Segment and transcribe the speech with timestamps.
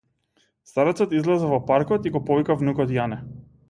[0.71, 3.25] Старецот излезе во паркот и го повика внукот Јане.